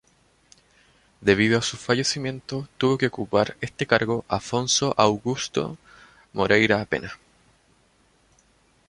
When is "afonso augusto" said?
4.27-5.77